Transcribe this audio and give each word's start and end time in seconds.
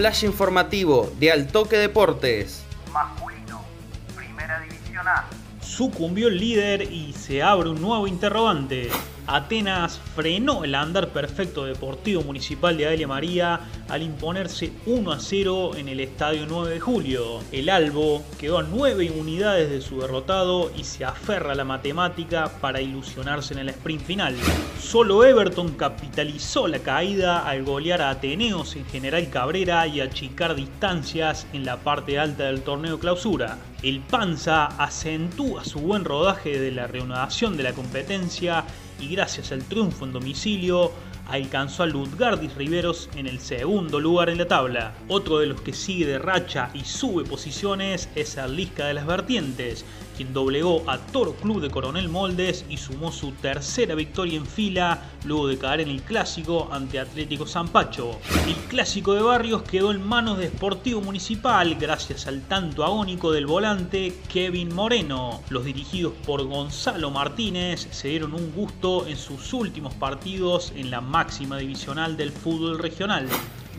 flash 0.00 0.24
informativo 0.24 1.12
de 1.18 1.30
Altoque 1.30 1.76
Deportes. 1.76 2.64
Masculino, 2.90 3.60
Primera 4.16 4.58
División 4.60 5.06
A. 5.06 5.26
Sucumbió 5.60 6.28
el 6.28 6.38
líder 6.38 6.90
y 6.90 7.12
se 7.12 7.42
abre 7.42 7.68
un 7.68 7.82
nuevo 7.82 8.06
interrogante. 8.06 8.88
Atenas 9.32 10.00
frenó 10.16 10.64
el 10.64 10.74
andar 10.74 11.10
perfecto 11.10 11.64
Deportivo 11.64 12.22
Municipal 12.22 12.76
de 12.76 12.86
Adelia 12.86 13.06
María 13.06 13.60
al 13.88 14.02
imponerse 14.02 14.72
1 14.86 15.12
a 15.12 15.20
0 15.20 15.76
en 15.76 15.88
el 15.88 16.00
Estadio 16.00 16.46
9 16.48 16.74
de 16.74 16.80
Julio. 16.80 17.38
El 17.52 17.68
Albo 17.68 18.24
quedó 18.40 18.58
a 18.58 18.64
9 18.64 19.12
unidades 19.16 19.70
de 19.70 19.82
su 19.82 20.00
derrotado 20.00 20.72
y 20.76 20.82
se 20.82 21.04
aferra 21.04 21.52
a 21.52 21.54
la 21.54 21.64
matemática 21.64 22.50
para 22.60 22.80
ilusionarse 22.80 23.54
en 23.54 23.60
el 23.60 23.68
sprint 23.68 24.02
final. 24.02 24.34
Solo 24.80 25.24
Everton 25.24 25.74
capitalizó 25.74 26.66
la 26.66 26.80
caída 26.80 27.46
al 27.46 27.62
golear 27.62 28.02
a 28.02 28.10
Ateneos 28.10 28.74
en 28.74 28.84
General 28.86 29.30
Cabrera 29.30 29.86
y 29.86 30.00
achicar 30.00 30.56
distancias 30.56 31.46
en 31.52 31.64
la 31.64 31.76
parte 31.76 32.18
alta 32.18 32.46
del 32.46 32.62
torneo 32.62 32.98
clausura. 32.98 33.58
El 33.82 34.00
Panza 34.00 34.66
acentúa 34.66 35.64
su 35.64 35.78
buen 35.78 36.04
rodaje 36.04 36.58
de 36.58 36.72
la 36.72 36.88
reanudación 36.88 37.56
de 37.56 37.62
la 37.62 37.72
competencia 37.72 38.64
y 39.00 39.08
gracias 39.20 39.52
al 39.52 39.62
triunfo 39.64 40.06
en 40.06 40.12
domicilio 40.14 40.90
alcanzó 41.30 41.84
a 41.84 41.86
Ludgardis 41.86 42.54
Riveros 42.56 43.08
en 43.14 43.26
el 43.26 43.38
segundo 43.40 44.00
lugar 44.00 44.30
en 44.30 44.38
la 44.38 44.48
tabla. 44.48 44.94
Otro 45.08 45.38
de 45.38 45.46
los 45.46 45.60
que 45.60 45.72
sigue 45.72 46.06
de 46.06 46.18
racha 46.18 46.70
y 46.74 46.84
sube 46.84 47.24
posiciones 47.24 48.08
es 48.14 48.36
Arlisca 48.36 48.86
de 48.86 48.94
las 48.94 49.06
Vertientes, 49.06 49.84
quien 50.16 50.34
doblegó 50.34 50.82
a 50.86 50.98
Toro 50.98 51.34
Club 51.34 51.62
de 51.62 51.70
Coronel 51.70 52.08
Moldes 52.08 52.64
y 52.68 52.76
sumó 52.76 53.12
su 53.12 53.32
tercera 53.32 53.94
victoria 53.94 54.36
en 54.36 54.44
fila 54.44 55.02
luego 55.24 55.46
de 55.46 55.56
caer 55.56 55.80
en 55.80 55.88
el 55.88 56.02
clásico 56.02 56.68
ante 56.72 56.98
Atlético 56.98 57.46
Zampacho. 57.46 58.18
El 58.46 58.54
clásico 58.68 59.14
de 59.14 59.22
Barrios 59.22 59.62
quedó 59.62 59.92
en 59.92 60.06
manos 60.06 60.38
de 60.38 60.48
Sportivo 60.48 61.00
Municipal 61.00 61.76
gracias 61.76 62.26
al 62.26 62.42
tanto 62.42 62.84
agónico 62.84 63.32
del 63.32 63.46
volante 63.46 64.14
Kevin 64.30 64.74
Moreno. 64.74 65.42
Los 65.48 65.64
dirigidos 65.64 66.12
por 66.26 66.44
Gonzalo 66.44 67.10
Martínez 67.10 67.88
se 67.90 68.08
dieron 68.08 68.34
un 68.34 68.52
gusto 68.52 69.06
en 69.06 69.16
sus 69.16 69.52
últimos 69.52 69.94
partidos 69.94 70.72
en 70.76 70.90
la 70.90 71.00
máxima 71.20 71.58
divisional 71.58 72.16
del 72.16 72.32
fútbol 72.32 72.78
regional. 72.78 73.28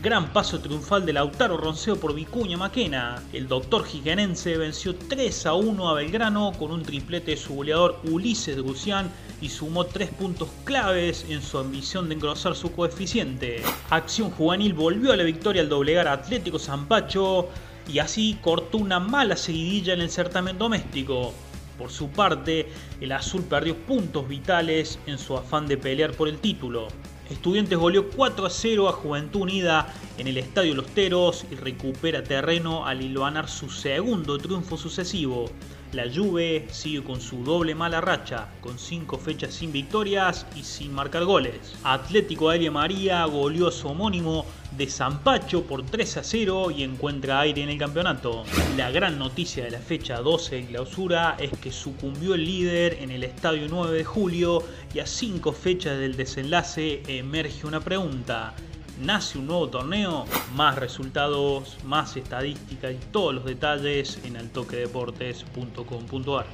Gran 0.00 0.32
paso 0.32 0.60
triunfal 0.60 1.04
de 1.04 1.12
Lautaro 1.12 1.56
Ronceo 1.56 1.96
por 1.96 2.14
Vicuña 2.14 2.56
Maquena. 2.56 3.20
El 3.32 3.48
doctor 3.48 3.84
jiquenense 3.84 4.56
venció 4.56 4.94
3 4.94 5.46
a 5.46 5.54
1 5.54 5.88
a 5.88 5.94
Belgrano 5.94 6.52
con 6.52 6.70
un 6.70 6.84
triplete 6.84 7.32
de 7.32 7.36
su 7.36 7.54
goleador 7.54 7.98
Ulises 8.04 8.60
Gucián 8.60 9.10
y 9.40 9.48
sumó 9.48 9.86
3 9.86 10.10
puntos 10.10 10.50
claves 10.62 11.26
en 11.28 11.42
su 11.42 11.58
ambición 11.58 12.08
de 12.08 12.14
engrosar 12.14 12.54
su 12.54 12.70
coeficiente. 12.70 13.60
Acción 13.90 14.30
Juvenil 14.30 14.74
volvió 14.74 15.12
a 15.12 15.16
la 15.16 15.24
victoria 15.24 15.62
al 15.62 15.68
doblegar 15.68 16.06
a 16.06 16.12
Atlético 16.12 16.60
Zampacho 16.60 17.48
y 17.92 17.98
así 17.98 18.38
cortó 18.40 18.78
una 18.78 19.00
mala 19.00 19.36
seguidilla 19.36 19.94
en 19.94 20.00
el 20.00 20.10
certamen 20.10 20.58
doméstico. 20.58 21.34
Por 21.76 21.90
su 21.90 22.06
parte, 22.08 22.68
el 23.00 23.10
azul 23.10 23.42
perdió 23.42 23.76
puntos 23.76 24.28
vitales 24.28 25.00
en 25.06 25.18
su 25.18 25.36
afán 25.36 25.66
de 25.66 25.76
pelear 25.76 26.12
por 26.12 26.28
el 26.28 26.38
título. 26.38 26.86
Estudiantes 27.32 27.78
goleó 27.78 28.10
4 28.10 28.44
a 28.44 28.50
0 28.50 28.88
a 28.90 28.92
Juventud 28.92 29.40
Unida 29.40 29.94
en 30.18 30.26
el 30.26 30.36
Estadio 30.36 30.74
Los 30.74 30.88
Teros 30.88 31.46
y 31.50 31.54
recupera 31.54 32.22
terreno 32.22 32.84
al 32.86 33.00
hilvanar 33.00 33.48
su 33.48 33.70
segundo 33.70 34.36
triunfo 34.36 34.76
sucesivo. 34.76 35.46
La 35.92 36.04
Juve 36.10 36.68
sigue 36.70 37.04
con 37.04 37.20
su 37.20 37.44
doble 37.44 37.74
mala 37.74 38.00
racha, 38.00 38.48
con 38.62 38.78
5 38.78 39.18
fechas 39.18 39.52
sin 39.52 39.72
victorias 39.72 40.46
y 40.56 40.62
sin 40.62 40.90
marcar 40.90 41.26
goles. 41.26 41.74
Atlético 41.84 42.48
de 42.48 42.56
Aria 42.56 42.70
María 42.70 43.22
goleó 43.26 43.68
a 43.68 43.72
su 43.72 43.88
homónimo 43.88 44.46
de 44.74 44.86
Zampacho 44.86 45.64
por 45.64 45.84
3 45.84 46.16
a 46.16 46.24
0 46.24 46.70
y 46.70 46.82
encuentra 46.82 47.40
aire 47.40 47.62
en 47.62 47.68
el 47.68 47.76
campeonato. 47.76 48.44
La 48.78 48.90
gran 48.90 49.18
noticia 49.18 49.64
de 49.64 49.70
la 49.70 49.80
fecha 49.80 50.22
12 50.22 50.56
de 50.56 50.66
clausura 50.66 51.36
es 51.38 51.50
que 51.58 51.70
sucumbió 51.70 52.36
el 52.36 52.46
líder 52.46 52.96
en 53.02 53.10
el 53.10 53.22
estadio 53.22 53.66
9 53.68 53.94
de 53.94 54.04
julio 54.04 54.62
y 54.94 55.00
a 55.00 55.06
5 55.06 55.52
fechas 55.52 55.98
del 55.98 56.16
desenlace 56.16 57.02
emerge 57.06 57.66
una 57.66 57.80
pregunta. 57.80 58.54
¿Nace 58.98 59.38
un 59.38 59.46
nuevo 59.46 59.68
torneo? 59.68 60.26
Más 60.54 60.76
resultados, 60.76 61.78
más 61.84 62.16
estadística 62.16 62.90
y 62.90 62.96
todos 63.10 63.34
los 63.34 63.44
detalles 63.44 64.18
en 64.24 64.36
altoquedeportes.com.ar. 64.36 66.46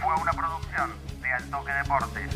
Fue 0.00 0.14
una 0.20 0.32
producción 0.32 0.90
de 1.20 1.32
Altoque 1.32 1.72
Deportes. 1.72 2.30